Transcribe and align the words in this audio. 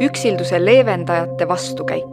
üksilduse 0.00 0.64
leevendajate 0.64 1.48
vastukäik. 1.48 2.04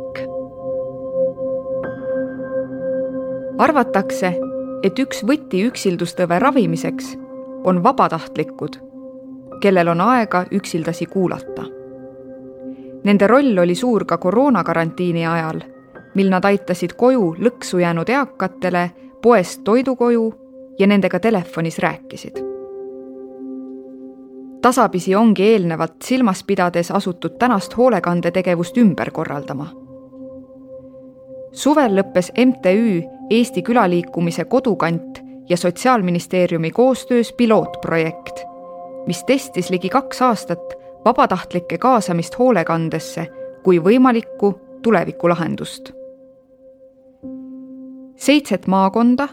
arvatakse, 3.57 4.33
et 4.83 4.99
üks 4.99 5.21
võti 5.23 5.61
üksildustõve 5.69 6.39
ravimiseks 6.39 7.13
on 7.63 7.83
vabatahtlikud, 7.83 8.75
kellel 9.61 9.87
on 9.87 10.01
aega 10.01 10.43
üksildasi 10.51 11.05
kuulata. 11.05 11.63
Nende 13.03 13.27
roll 13.27 13.57
oli 13.57 13.75
suur 13.75 14.05
ka 14.05 14.17
koroonakarantiini 14.17 15.27
ajal, 15.27 15.61
mil 16.15 16.29
nad 16.29 16.45
aitasid 16.45 16.97
koju 16.97 17.35
lõksu 17.39 17.79
jäänud 17.79 18.09
eakatele 18.09 18.89
poest 19.21 19.63
toidu 19.63 19.95
koju 19.95 20.33
ja 20.79 20.87
nendega 20.87 21.19
telefonis 21.19 21.79
rääkisid 21.79 22.54
tasapisi 24.65 25.15
ongi 25.15 25.43
eelnevat 25.43 25.93
silmas 26.03 26.43
pidades 26.43 26.91
asutud 26.91 27.35
tänast 27.39 27.77
hoolekandetegevust 27.77 28.77
ümber 28.77 29.11
korraldama. 29.11 29.67
suvel 31.51 31.93
lõppes 31.99 32.31
MTÜ 32.45 33.03
Eesti 33.29 33.61
Külaliikumise 33.61 34.45
Kodukant 34.45 35.21
ja 35.49 35.57
Sotsiaalministeeriumi 35.57 36.71
koostöös 36.71 37.33
pilootprojekt, 37.33 38.41
mis 39.07 39.23
testis 39.23 39.69
ligi 39.69 39.89
kaks 39.89 40.21
aastat 40.21 40.73
vabatahtlike 41.05 41.77
kaasamist 41.77 42.39
hoolekandesse 42.39 43.27
kui 43.63 43.79
võimalikku 43.79 44.53
tulevikulahendust. 44.81 45.93
seitset 48.15 48.67
maakonda 48.67 49.27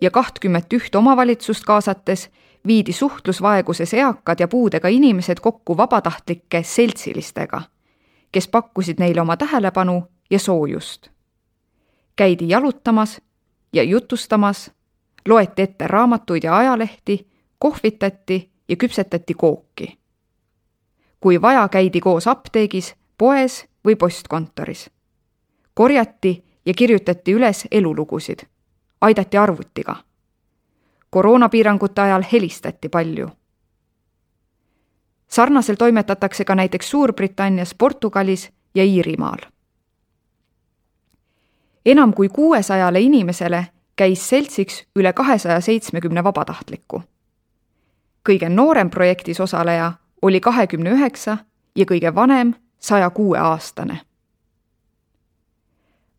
ja 0.00 0.10
kahtkümmet 0.10 0.72
üht 0.72 0.94
omavalitsust 0.94 1.64
kaasates 1.64 2.30
viidi 2.66 2.92
suhtlusvaeguses 2.92 3.94
eakad 3.94 4.40
ja 4.40 4.48
puudega 4.48 4.88
inimesed 4.88 5.40
kokku 5.40 5.76
vabatahtlike 5.76 6.62
seltsilistega, 6.62 7.62
kes 8.32 8.48
pakkusid 8.48 8.98
neile 8.98 9.20
oma 9.20 9.36
tähelepanu 9.36 10.02
ja 10.30 10.38
soojust. 10.38 11.08
käidi 12.16 12.48
jalutamas 12.48 13.20
ja 13.72 13.82
jutustamas, 13.82 14.70
loeti 15.28 15.62
ette 15.62 15.86
raamatuid 15.86 16.44
ja 16.44 16.56
ajalehti, 16.56 17.30
kohvitati 17.58 18.50
ja 18.68 18.76
küpsetati 18.76 19.34
kooki. 19.34 19.98
kui 21.20 21.42
vaja, 21.42 21.68
käidi 21.68 22.00
koos 22.00 22.28
apteegis, 22.28 22.94
poes 23.18 23.66
või 23.86 23.96
postkontoris. 23.96 24.90
korjati 25.74 26.44
ja 26.66 26.74
kirjutati 26.74 27.34
üles 27.34 27.68
elulugusid, 27.70 28.38
aidati 29.00 29.38
arvutiga 29.38 30.05
koroonapiirangute 31.10 32.00
ajal 32.00 32.22
helistati 32.32 32.88
palju. 32.88 33.28
sarnaselt 35.28 35.78
toimetatakse 35.78 36.44
ka 36.44 36.54
näiteks 36.54 36.90
Suurbritannias, 36.90 37.74
Portugalis 37.74 38.52
ja 38.74 38.84
Iirimaal. 38.84 39.38
enam 41.86 42.14
kui 42.14 42.28
kuuesajale 42.28 43.00
inimesele 43.00 43.66
käis 43.96 44.28
seltsiks 44.28 44.84
üle 44.96 45.12
kahesaja 45.12 45.60
seitsmekümne 45.60 46.24
vabatahtliku. 46.24 47.02
kõige 48.28 48.48
noorem 48.48 48.90
projektis 48.90 49.40
osaleja 49.40 49.92
oli 50.22 50.40
kahekümne 50.40 50.90
üheksa 50.90 51.36
ja 51.76 51.84
kõige 51.84 52.14
vanem 52.14 52.54
saja 52.78 53.10
kuue 53.10 53.38
aastane. 53.38 54.00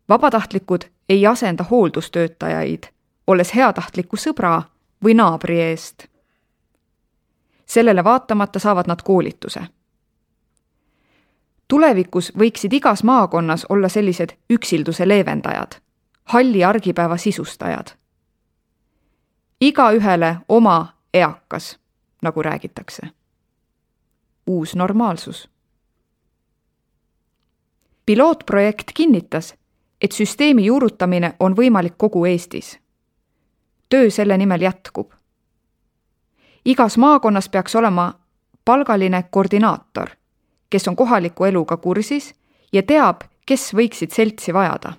vabatahtlikud 0.08 0.84
ei 1.08 1.26
asenda 1.26 1.64
hooldustöötajaid, 1.70 2.82
olles 3.26 3.54
heatahtliku 3.54 4.16
sõbra 4.16 4.62
või 5.04 5.14
naabri 5.14 5.60
eest. 5.60 6.06
sellele 7.66 8.04
vaatamata 8.04 8.58
saavad 8.58 8.84
nad 8.88 8.98
koolituse. 9.04 9.60
tulevikus 11.68 12.32
võiksid 12.38 12.72
igas 12.72 13.04
maakonnas 13.04 13.66
olla 13.68 13.88
sellised 13.88 14.28
üksilduse 14.50 15.08
leevendajad, 15.08 15.72
halli 16.24 16.64
argipäeva 16.64 17.16
sisustajad. 17.16 17.86
igaühele 19.60 20.36
oma 20.48 20.94
eakas, 21.14 21.78
nagu 22.22 22.42
räägitakse. 22.42 23.08
uus 24.46 24.76
normaalsus. 24.76 25.50
pilootprojekt 28.06 28.90
kinnitas, 28.94 29.54
et 30.00 30.12
süsteemi 30.12 30.64
juurutamine 30.64 31.34
on 31.40 31.56
võimalik 31.56 31.94
kogu 31.96 32.24
Eestis 32.24 32.78
töö 33.88 34.10
selle 34.10 34.36
nimel 34.38 34.60
jätkub. 34.60 35.12
igas 36.64 36.96
maakonnas 36.98 37.48
peaks 37.48 37.76
olema 37.76 38.20
palgaline 38.64 39.24
koordinaator, 39.30 40.08
kes 40.70 40.88
on 40.88 40.96
kohaliku 40.96 41.44
eluga 41.44 41.76
kursis 41.76 42.34
ja 42.72 42.82
teab, 42.82 43.20
kes 43.46 43.74
võiksid 43.74 44.10
seltsi 44.10 44.54
vajada. 44.54 44.92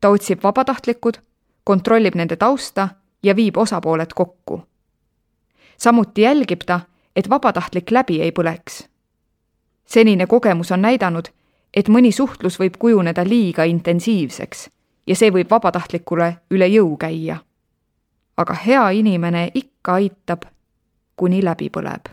ta 0.00 0.08
otsib 0.08 0.42
vabatahtlikud, 0.42 1.14
kontrollib 1.64 2.14
nende 2.14 2.36
tausta 2.36 2.88
ja 3.22 3.36
viib 3.36 3.56
osapooled 3.56 4.12
kokku. 4.14 4.62
samuti 5.78 6.22
jälgib 6.22 6.60
ta, 6.66 6.80
et 7.16 7.30
vabatahtlik 7.30 7.90
läbi 7.90 8.20
ei 8.22 8.30
põleks. 8.30 8.88
senine 9.86 10.26
kogemus 10.26 10.72
on 10.72 10.82
näidanud, 10.82 11.28
et 11.74 11.88
mõni 11.88 12.12
suhtlus 12.12 12.60
võib 12.60 12.76
kujuneda 12.78 13.24
liiga 13.24 13.64
intensiivseks 13.64 14.73
ja 15.06 15.16
see 15.16 15.30
võib 15.32 15.50
vabatahtlikule 15.50 16.36
üle 16.50 16.68
jõu 16.68 16.96
käia. 16.96 17.36
aga 18.36 18.54
hea 18.54 18.90
inimene 18.90 19.50
ikka 19.54 19.92
aitab, 19.92 20.42
kuni 21.16 21.44
läbi 21.44 21.70
põleb. 21.70 22.08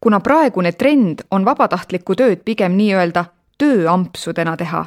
kuna 0.00 0.20
praegune 0.20 0.72
trend 0.72 1.18
on 1.30 1.44
vabatahtlikku 1.44 2.14
tööd 2.14 2.44
pigem 2.44 2.72
nii-öelda 2.72 3.24
tööampsudena 3.58 4.56
teha, 4.56 4.86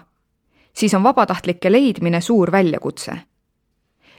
siis 0.73 0.93
on 0.93 1.03
vabatahtlike 1.03 1.71
leidmine 1.71 2.21
suur 2.21 2.51
väljakutse. 2.51 3.17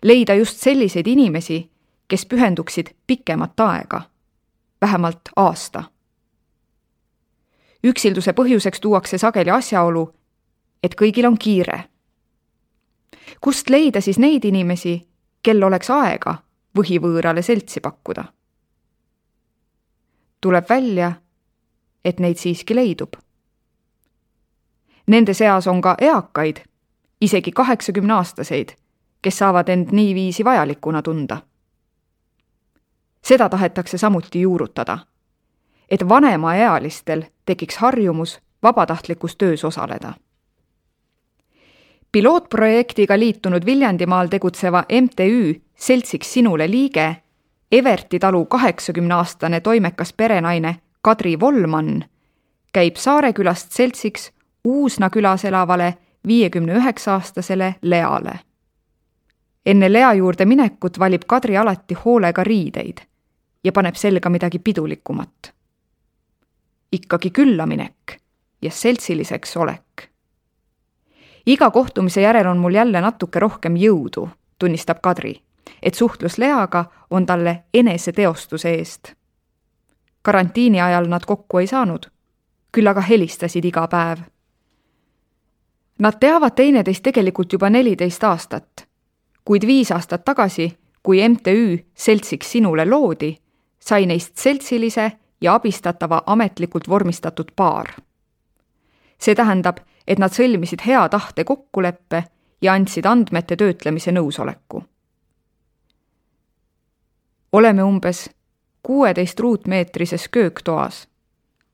leida 0.02 0.34
just 0.34 0.58
selliseid 0.58 1.06
inimesi, 1.06 1.70
kes 2.08 2.26
pühenduksid 2.26 2.94
pikemat 3.06 3.60
aega, 3.60 4.02
vähemalt 4.80 5.28
aasta 5.36 5.92
üksilduse 7.84 8.32
põhjuseks 8.32 8.80
tuuakse 8.80 9.18
sageli 9.18 9.50
asjaolu, 9.50 10.06
et 10.82 10.94
kõigil 10.98 11.26
on 11.26 11.38
kiire 11.38 11.92
kust 13.40 13.70
leida 13.70 14.00
siis 14.00 14.18
neid 14.18 14.44
inimesi, 14.44 15.08
kel 15.42 15.62
oleks 15.62 15.90
aega 15.90 16.34
võhivõõrale 16.78 17.42
seltsi 17.42 17.80
pakkuda? 17.80 18.24
tuleb 20.40 20.64
välja, 20.68 21.12
et 22.04 22.18
neid 22.18 22.34
siiski 22.36 22.74
leidub. 22.74 23.12
Nende 25.06 25.34
seas 25.38 25.68
on 25.70 25.78
ka 25.80 25.94
eakaid, 26.00 26.56
isegi 27.20 27.52
kaheksakümneaastaseid, 27.52 28.72
kes 29.22 29.38
saavad 29.38 29.68
end 29.68 29.92
niiviisi 29.92 30.44
vajalikuna 30.44 31.02
tunda. 31.02 31.36
seda 33.22 33.48
tahetakse 33.48 33.98
samuti 33.98 34.40
juurutada, 34.40 34.98
et 35.88 36.08
vanemaealistel 36.08 37.22
tekiks 37.46 37.76
harjumus 37.76 38.40
vabatahtlikus 38.62 39.36
töös 39.36 39.64
osaleda 39.64 40.12
pilootprojektiga 42.12 43.18
liitunud 43.18 43.66
Viljandimaal 43.66 44.26
tegutseva 44.28 44.84
MTÜ 45.02 45.60
Seltsiks 45.74 46.32
sinule 46.32 46.70
liige, 46.70 47.16
Everti 47.72 48.18
talu 48.18 48.44
kaheksakümneaastane 48.44 49.60
toimekas 49.60 50.12
perenaine 50.12 50.76
Kadri 51.02 51.40
Volman 51.40 52.04
käib 52.72 52.96
Saarekülast 52.96 53.72
seltsiks 53.72 54.32
Uusna 54.64 55.10
külas 55.10 55.44
elavale 55.44 55.94
viiekümne 56.26 56.74
üheksa 56.74 57.12
aastasele 57.12 57.74
Leale. 57.82 58.38
enne 59.66 59.92
Lea 59.92 60.12
juurde 60.12 60.44
minekut 60.44 60.98
valib 60.98 61.22
Kadri 61.26 61.56
alati 61.56 61.94
hoolega 61.94 62.44
riideid 62.44 62.98
ja 63.64 63.72
paneb 63.72 63.94
selga 63.94 64.28
midagi 64.28 64.58
pidulikumat. 64.58 65.52
ikkagi 66.92 67.30
küllaminek 67.30 68.20
ja 68.62 68.70
seltsiliseks 68.70 69.56
olek 69.56 70.11
iga 71.46 71.70
kohtumise 71.70 72.20
järel 72.20 72.46
on 72.46 72.58
mul 72.58 72.74
jälle 72.74 73.00
natuke 73.00 73.38
rohkem 73.38 73.76
jõudu, 73.76 74.28
tunnistab 74.58 75.00
Kadri, 75.02 75.40
et 75.82 75.94
suhtlus 75.94 76.38
Leaga 76.38 76.84
on 77.10 77.26
talle 77.26 77.62
eneseteostuse 77.74 78.70
eest. 78.70 79.12
karantiini 80.22 80.80
ajal 80.80 81.08
nad 81.08 81.24
kokku 81.26 81.58
ei 81.58 81.66
saanud, 81.66 82.06
küll 82.72 82.86
aga 82.86 83.00
helistasid 83.00 83.64
iga 83.64 83.88
päev. 83.88 84.18
Nad 85.98 86.18
teavad 86.20 86.54
teineteist 86.54 87.02
tegelikult 87.02 87.52
juba 87.52 87.70
neliteist 87.70 88.24
aastat, 88.24 88.86
kuid 89.44 89.66
viis 89.66 89.90
aastat 89.92 90.24
tagasi, 90.24 90.78
kui 91.02 91.28
MTÜ 91.28 91.78
Seltsiks 91.94 92.52
sinule 92.52 92.84
loodi, 92.90 93.36
sai 93.78 94.06
neist 94.06 94.36
seltsilise 94.38 95.12
ja 95.40 95.54
abistatava 95.54 96.22
ametlikult 96.26 96.88
vormistatud 96.88 97.50
paar. 97.56 97.86
see 99.18 99.34
tähendab, 99.34 99.76
et 100.06 100.18
nad 100.18 100.32
sõlmisid 100.32 100.86
hea 100.86 101.08
tahte 101.08 101.44
kokkuleppe 101.44 102.24
ja 102.62 102.72
andsid 102.72 103.06
andmete 103.06 103.56
töötlemise 103.56 104.12
nõusoleku. 104.12 104.82
oleme 107.52 107.82
umbes 107.82 108.30
kuueteist 108.82 109.40
ruutmeetrises 109.40 110.28
kööktoas. 110.28 111.08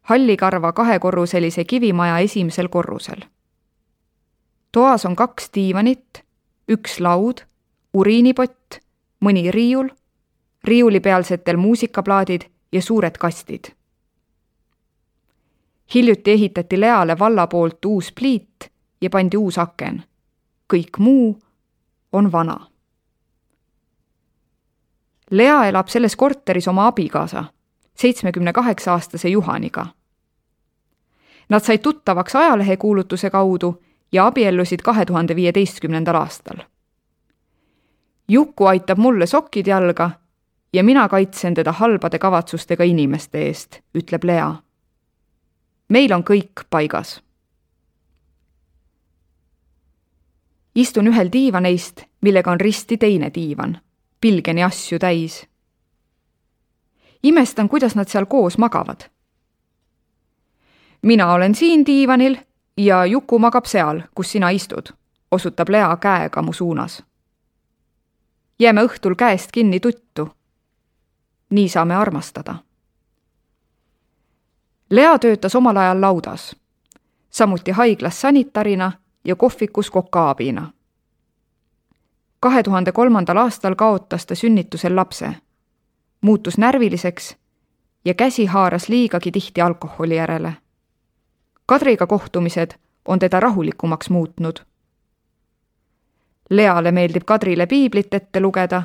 hallikarva 0.00 0.72
kahekorruselise 0.72 1.64
kivimaja 1.64 2.18
esimesel 2.18 2.68
korrusel. 2.68 3.20
toas 4.72 5.04
on 5.06 5.16
kaks 5.16 5.50
diivanit, 5.54 6.24
üks 6.68 7.00
laud, 7.00 7.40
uriinipott, 7.94 8.80
mõni 9.24 9.50
riiul, 9.50 9.88
riiulipealsetel 10.64 11.56
muusikaplaadid 11.56 12.42
ja 12.72 12.82
suured 12.82 13.18
kastid. 13.18 13.77
Hiljuti 15.94 16.30
ehitati 16.30 16.80
Leale 16.80 17.18
valla 17.18 17.46
poolt 17.46 17.84
uus 17.84 18.12
pliit 18.12 18.70
ja 19.00 19.10
pandi 19.10 19.36
uus 19.36 19.58
aken. 19.58 20.02
kõik 20.74 20.98
muu 20.98 21.38
on 22.12 22.32
vana. 22.32 22.60
Lea 25.30 25.64
elab 25.64 25.88
selles 25.88 26.16
korteris 26.16 26.68
oma 26.68 26.86
abikaasa, 26.86 27.44
seitsmekümne 27.94 28.52
kaheksa 28.52 28.92
aastase 28.92 29.28
Juhaniga. 29.28 29.86
Nad 31.48 31.60
said 31.60 31.78
tuttavaks 31.78 32.36
ajalehekuulutuse 32.36 33.30
kaudu 33.30 33.84
ja 34.12 34.26
abiellusid 34.26 34.80
kahe 34.84 35.04
tuhande 35.04 35.36
viieteistkümnendal 35.36 36.14
aastal. 36.14 36.56
Juku 38.28 38.64
aitab 38.64 38.98
mulle 38.98 39.26
sokid 39.26 39.66
jalga 39.66 40.10
ja 40.72 40.84
mina 40.84 41.08
kaitsen 41.08 41.54
teda 41.54 41.72
halbade 41.72 42.18
kavatsustega 42.18 42.84
inimeste 42.84 43.38
eest, 43.38 43.80
ütleb 43.94 44.24
Lea. 44.24 44.54
Meil 45.88 46.12
on 46.12 46.24
kõik 46.24 46.66
paigas 46.70 47.18
istun 50.80 51.06
ühel 51.06 51.28
diivaneist, 51.32 52.04
millega 52.20 52.50
on 52.50 52.60
risti 52.60 52.96
teine 52.96 53.30
diivan, 53.34 53.78
pilgeni 54.20 54.62
asju 54.62 54.98
täis. 54.98 55.46
imestan, 57.22 57.68
kuidas 57.68 57.94
nad 57.94 58.08
seal 58.08 58.26
koos 58.26 58.58
magavad. 58.58 59.00
mina 61.02 61.32
olen 61.32 61.54
siin 61.54 61.86
diivanil 61.86 62.36
ja 62.76 63.06
Juku 63.06 63.38
magab 63.38 63.64
seal, 63.64 64.02
kus 64.14 64.32
sina 64.32 64.50
istud, 64.50 64.86
osutab 65.30 65.68
Lea 65.68 65.96
käega 65.96 66.42
mu 66.42 66.52
suunas. 66.52 67.02
jääme 68.58 68.82
õhtul 68.82 69.14
käest 69.16 69.52
kinni 69.52 69.80
tuttu. 69.80 70.30
nii 71.50 71.68
saame 71.68 71.94
armastada. 71.94 72.54
Lea 74.90 75.18
töötas 75.18 75.54
omal 75.54 75.76
ajal 75.76 76.00
laudas, 76.00 76.56
samuti 77.30 77.70
haiglas 77.70 78.20
sanitarina 78.20 78.92
ja 79.24 79.36
kohvikus 79.36 79.90
kokaabina. 79.90 80.70
kahe 82.40 82.62
tuhande 82.62 82.92
kolmandal 82.92 83.36
aastal 83.36 83.74
kaotas 83.74 84.26
ta 84.26 84.34
sünnitusel 84.34 84.96
lapse, 84.96 85.34
muutus 86.20 86.58
närviliseks 86.58 87.36
ja 88.04 88.14
käsi 88.14 88.46
haaras 88.46 88.88
liigagi 88.88 89.30
tihti 89.30 89.60
alkoholi 89.60 90.16
järele. 90.16 90.52
Kadriga 91.66 92.06
kohtumised 92.06 92.70
on 93.04 93.18
teda 93.18 93.40
rahulikumaks 93.40 94.10
muutnud. 94.10 94.56
Leale 96.50 96.92
meeldib 96.92 97.22
Kadrile 97.26 97.66
piiblit 97.66 98.14
ette 98.14 98.40
lugeda 98.40 98.82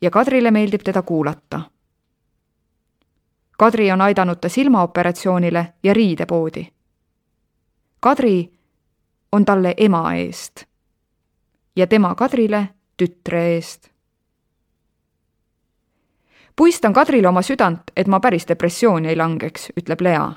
ja 0.00 0.10
Kadrile 0.10 0.50
meeldib 0.50 0.80
teda 0.84 1.02
kuulata. 1.02 1.60
Kadri 3.60 3.92
on 3.92 4.00
aidanud 4.00 4.36
ta 4.40 4.48
silmaoperatsioonile 4.48 5.74
ja 5.82 5.94
riidepoodi. 5.94 6.66
Kadri 8.00 8.52
on 9.32 9.44
talle 9.44 9.74
ema 9.76 10.14
eest 10.14 10.64
ja 11.76 11.86
tema 11.86 12.14
Kadrile 12.14 12.68
tütre 12.96 13.42
eest. 13.54 13.90
puistan 16.56 16.92
Kadrile 16.92 17.28
oma 17.28 17.42
südant, 17.42 17.82
et 17.96 18.06
ma 18.06 18.20
päris 18.20 18.48
depressiooni 18.48 19.08
ei 19.08 19.16
langeks, 19.16 19.72
ütleb 19.76 20.00
Lea. 20.00 20.32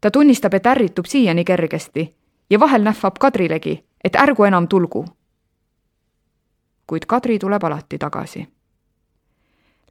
ta 0.00 0.10
tunnistab, 0.10 0.54
et 0.54 0.66
ärritub 0.66 1.06
siiani 1.06 1.44
kergesti 1.44 2.16
ja 2.50 2.60
vahel 2.60 2.82
nähvab 2.82 3.16
Kadrilegi, 3.18 3.84
et 4.04 4.16
ärgu 4.16 4.44
enam 4.44 4.68
tulgu. 4.68 5.04
kuid 6.86 7.06
Kadri 7.06 7.38
tuleb 7.38 7.64
alati 7.64 7.98
tagasi. 7.98 8.48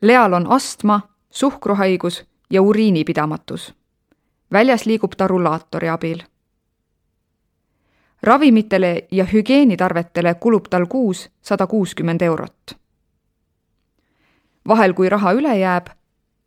Leal 0.02 0.34
on 0.34 0.52
astma, 0.52 1.02
suhkruhaigus 1.34 2.26
ja 2.50 2.62
uriinipidamatus. 2.62 3.74
väljas 4.52 4.86
liigub 4.86 5.12
ta 5.18 5.28
rullaatori 5.28 5.90
abil 5.90 6.24
ravimitele 8.24 9.08
ja 9.12 9.26
hügieenitarvetele 9.34 10.36
kulub 10.36 10.66
tal 10.70 10.86
kuus 10.86 11.32
sada 11.42 11.68
kuuskümmend 11.68 12.22
eurot. 12.22 12.78
vahel, 14.68 14.94
kui 14.94 15.10
raha 15.10 15.32
üle 15.32 15.58
jääb, 15.58 15.88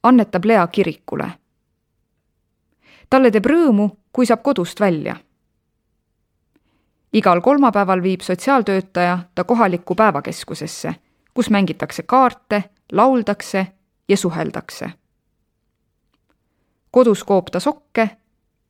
annetab 0.02 0.44
Lea 0.44 0.66
kirikule. 0.66 1.30
talle 3.10 3.30
teeb 3.30 3.46
rõõmu, 3.46 3.88
kui 4.12 4.26
saab 4.26 4.42
kodust 4.42 4.80
välja. 4.80 5.16
igal 7.12 7.40
kolmapäeval 7.40 8.02
viib 8.02 8.20
sotsiaaltöötaja 8.20 9.18
ta 9.34 9.44
kohalikku 9.44 9.94
päevakeskusesse, 9.94 10.94
kus 11.34 11.50
mängitakse 11.50 12.02
kaarte, 12.02 12.64
lauldakse 12.92 13.66
ja 14.08 14.16
suheldakse. 14.16 14.90
kodus 16.90 17.24
koob 17.24 17.46
ta 17.52 17.60
sokke, 17.60 18.10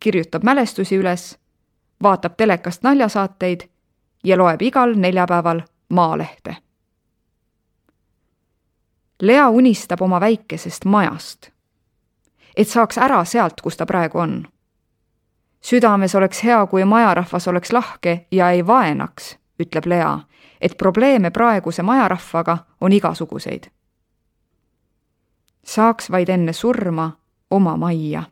kirjutab 0.00 0.42
mälestusi 0.42 0.96
üles 0.96 1.38
vaatab 2.02 2.36
telekast 2.36 2.82
naljasaateid 2.82 3.60
ja 4.24 4.38
loeb 4.38 4.62
igal 4.62 4.94
neljapäeval 4.94 5.60
Maalehte. 5.88 6.56
Lea 9.22 9.48
unistab 9.48 10.02
oma 10.02 10.20
väikesest 10.20 10.84
majast, 10.84 11.50
et 12.56 12.68
saaks 12.68 12.98
ära 12.98 13.24
sealt, 13.24 13.60
kus 13.62 13.76
ta 13.76 13.86
praegu 13.86 14.18
on. 14.18 14.46
südames 15.60 16.14
oleks 16.14 16.44
hea, 16.44 16.66
kui 16.66 16.84
majarahvas 16.84 17.48
oleks 17.48 17.72
lahke 17.72 18.26
ja 18.30 18.50
ei 18.50 18.66
vaenaks, 18.66 19.38
ütleb 19.60 19.86
Lea, 19.86 20.18
et 20.60 20.76
probleeme 20.76 21.30
praeguse 21.30 21.82
majarahvaga 21.82 22.58
on 22.80 22.92
igasuguseid. 22.92 23.70
Saaks 25.66 26.10
vaid 26.10 26.28
enne 26.28 26.52
surma 26.52 27.10
oma 27.50 27.76
majja 27.76 28.22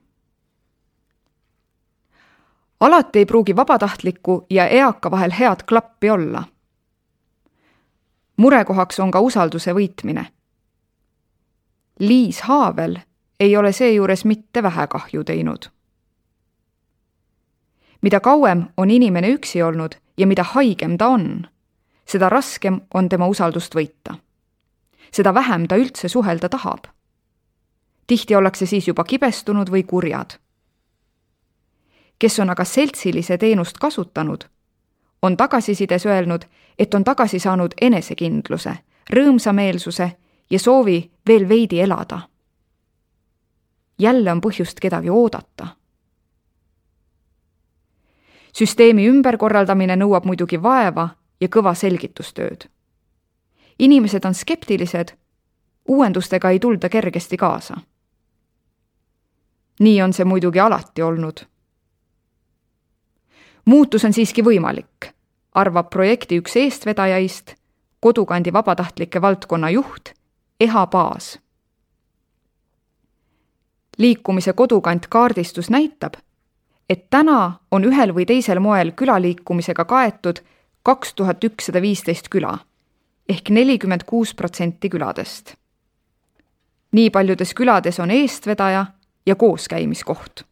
alati 2.85 3.19
ei 3.19 3.27
pruugi 3.27 3.57
vabatahtliku 3.57 4.47
ja 4.51 4.67
eaka 4.67 5.11
vahel 5.11 5.33
head 5.41 5.57
klappi 5.69 6.11
olla. 6.11 6.45
murekohaks 8.37 9.01
on 9.01 9.11
ka 9.11 9.21
usalduse 9.21 9.73
võitmine. 9.73 10.25
Liis 11.99 12.41
Haavel 12.43 12.97
ei 13.41 13.57
ole 13.57 13.73
seejuures 13.73 14.25
mitte 14.25 14.63
vähe 14.63 14.87
kahju 14.87 15.25
teinud. 15.25 15.65
mida 18.03 18.21
kauem 18.21 18.65
on 18.77 18.91
inimene 18.91 19.29
üksi 19.29 19.63
olnud 19.63 19.95
ja 20.17 20.27
mida 20.27 20.43
haigem 20.43 20.99
ta 20.99 21.09
on, 21.09 21.47
seda 22.07 22.29
raskem 22.29 22.81
on 22.95 23.09
tema 23.09 23.27
usaldust 23.27 23.75
võita. 23.75 24.15
seda 25.13 25.35
vähem 25.35 25.69
ta 25.69 25.77
üldse 25.77 26.09
suhelda 26.09 26.49
tahab. 26.49 26.85
Tihti 28.07 28.37
ollakse 28.37 28.67
siis 28.67 28.89
juba 28.89 29.05
kibestunud 29.05 29.71
või 29.71 29.83
kurjad 29.83 30.39
kes 32.19 32.41
on 32.41 32.51
aga 32.51 32.65
seltsilise 32.65 33.39
teenust 33.39 33.79
kasutanud, 33.79 34.45
on 35.23 35.37
tagasisides 35.37 36.07
öelnud, 36.07 36.43
et 36.79 36.95
on 36.95 37.05
tagasi 37.05 37.39
saanud 37.39 37.75
enesekindluse, 37.81 38.75
rõõmsameelsuse 39.13 40.11
ja 40.51 40.59
soovi 40.59 41.11
veel 41.29 41.49
veidi 41.49 41.81
elada. 41.81 42.21
jälle 43.99 44.33
on 44.33 44.41
põhjust 44.41 44.81
kedagi 44.81 45.11
oodata. 45.11 45.67
süsteemi 48.53 49.09
ümberkorraldamine 49.09 49.97
nõuab 49.97 50.25
muidugi 50.25 50.63
vaeva 50.63 51.09
ja 51.41 51.49
kõva 51.49 51.75
selgitustööd. 51.75 52.65
inimesed 53.79 54.25
on 54.25 54.35
skeptilised, 54.35 55.13
uuendustega 55.89 56.51
ei 56.51 56.59
tulda 56.59 56.89
kergesti 56.89 57.37
kaasa. 57.37 57.77
Nii 59.81 60.03
on 60.03 60.13
see 60.13 60.25
muidugi 60.25 60.61
alati 60.61 61.03
olnud 61.03 61.47
muutus 63.65 64.05
on 64.05 64.13
siiski 64.13 64.45
võimalik, 64.45 65.11
arvab 65.55 65.91
projekti 65.91 66.39
üks 66.41 66.57
eestvedajaist, 66.61 67.55
kodukandi 68.01 68.53
vabatahtlike 68.53 69.23
valdkonna 69.23 69.71
juht 69.71 70.13
Eha 70.61 70.87
Paas. 70.87 71.39
liikumise 73.99 74.53
kodukant 74.53 75.07
kaardistus 75.07 75.71
näitab, 75.71 76.15
et 76.91 77.11
täna 77.11 77.53
on 77.71 77.85
ühel 77.85 78.15
või 78.15 78.27
teisel 78.27 78.61
moel 78.61 78.93
külaliikumisega 78.93 79.85
kaetud 79.85 80.41
kaks 80.83 81.15
tuhat 81.15 81.45
ükssada 81.45 81.83
viisteist 81.83 82.29
küla 82.29 82.59
ehk 83.29 83.51
nelikümmend 83.51 84.03
kuus 84.07 84.35
protsenti 84.35 84.89
küladest. 84.89 85.55
nii 86.93 87.11
paljudes 87.11 87.55
külades 87.55 88.01
on 88.01 88.11
eestvedaja 88.11 88.87
ja 89.27 89.35
kooskäimiskoht 89.35 90.45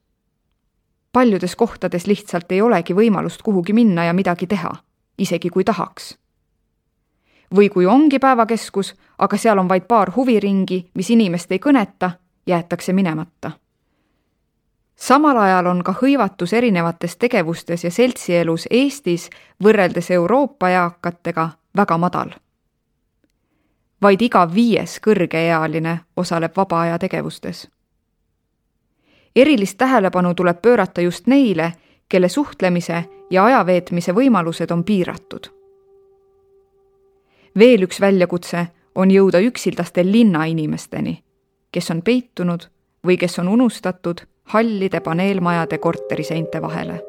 paljudes 1.13 1.57
kohtades 1.57 2.07
lihtsalt 2.07 2.53
ei 2.53 2.63
olegi 2.63 2.95
võimalust 2.95 3.43
kuhugi 3.43 3.73
minna 3.73 4.05
ja 4.05 4.13
midagi 4.13 4.47
teha, 4.47 4.73
isegi 5.19 5.51
kui 5.51 5.65
tahaks. 5.65 6.19
või 7.55 7.69
kui 7.69 7.87
ongi 7.87 8.19
päevakeskus, 8.19 8.95
aga 9.19 9.37
seal 9.37 9.59
on 9.59 9.69
vaid 9.69 9.85
paar 9.85 10.13
huviringi, 10.17 10.91
mis 10.95 11.11
inimest 11.11 11.53
ei 11.53 11.59
kõneta, 11.59 12.11
jäetakse 12.47 12.93
minemata. 12.93 13.51
samal 14.97 15.37
ajal 15.37 15.67
on 15.67 15.85
ka 15.85 15.95
hõivatus 16.03 16.53
erinevates 16.53 17.17
tegevustes 17.17 17.85
ja 17.85 17.91
seltsielus 17.91 18.67
Eestis 18.71 19.31
võrreldes 19.65 20.11
Euroopa 20.11 20.69
eakatega 20.69 21.49
väga 21.77 21.99
madal. 21.99 22.31
vaid 24.03 24.23
iga 24.23 24.55
viies 24.55 25.01
kõrgeealine 25.01 25.99
osaleb 26.17 26.57
vaba 26.57 26.81
aja 26.81 26.99
tegevustes. 26.99 27.69
Erilist 29.37 29.79
tähelepanu 29.79 30.35
tuleb 30.35 30.63
pöörata 30.63 31.01
just 31.01 31.27
neile, 31.27 31.73
kelle 32.09 32.29
suhtlemise 32.29 33.05
ja 33.31 33.45
ajaveetmise 33.45 34.13
võimalused 34.13 34.73
on 34.73 34.85
piiratud. 34.85 35.47
veel 37.59 37.83
üks 37.83 38.01
väljakutse 38.01 38.67
on 38.95 39.11
jõuda 39.11 39.41
üksildaste 39.41 40.05
linnainimesteni, 40.05 41.23
kes 41.73 41.91
on 41.91 42.03
peitunud 42.03 42.69
või 43.07 43.17
kes 43.17 43.39
on 43.39 43.49
unustatud 43.49 44.21
hallide 44.45 45.01
paneelmajade 45.01 45.79
korteriseinte 45.79 46.63
vahele. 46.63 47.01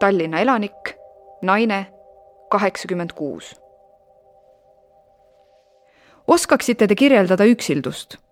Tallinna 0.00 0.40
elanik, 0.40 0.96
naine, 1.42 1.86
kaheksakümmend 2.50 3.12
kuus. 3.12 3.60
oskaksite 6.26 6.86
te 6.86 6.94
kirjeldada 6.94 7.44
üksildust? 7.44 8.23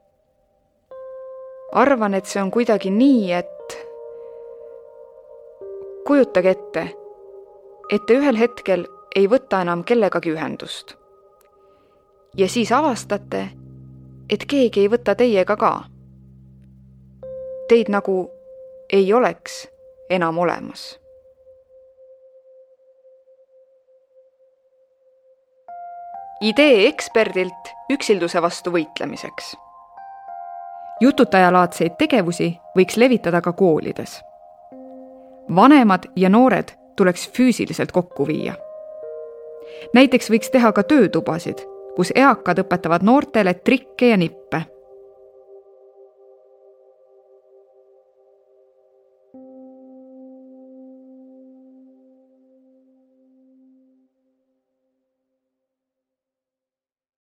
Arvan, 1.72 2.14
et 2.14 2.26
see 2.26 2.42
on 2.42 2.50
kuidagi 2.50 2.90
nii, 2.90 3.32
et 3.32 3.76
kujutage 6.06 6.50
ette, 6.50 6.88
et 7.90 8.06
te 8.06 8.18
ühel 8.18 8.36
hetkel 8.36 8.86
ei 9.16 9.28
võta 9.28 9.62
enam 9.62 9.84
kellegagi 9.84 10.34
ühendust. 10.34 10.96
ja 12.36 12.48
siis 12.48 12.72
avastate, 12.72 13.48
et 14.30 14.44
keegi 14.48 14.80
ei 14.80 14.88
võta 14.88 15.14
teiega 15.14 15.56
ka 15.56 15.72
teid 17.72 17.88
nagu 17.88 18.30
ei 18.92 19.12
oleks 19.12 19.68
enam 20.10 20.38
olemas. 20.38 20.98
idee 26.42 26.88
eksperdilt 26.88 27.68
üksilduse 27.94 28.40
vastu 28.42 28.72
võitlemiseks. 28.74 29.52
Jututajalaadseid 31.02 31.96
tegevusi 31.98 32.52
võiks 32.78 32.96
levitada 32.96 33.40
ka 33.40 33.52
koolides. 33.52 34.20
vanemad 35.54 36.06
ja 36.16 36.28
noored 36.28 36.72
tuleks 36.96 37.30
füüsiliselt 37.36 37.92
kokku 37.92 38.26
viia. 38.26 38.54
näiteks 39.94 40.30
võiks 40.30 40.50
teha 40.50 40.72
ka 40.72 40.82
töötubasid, 40.82 41.58
kus 41.96 42.12
eakad 42.14 42.58
õpetavad 42.58 43.02
noortele 43.02 43.54
trikke 43.54 44.08
ja 44.08 44.16
nippe 44.16 44.62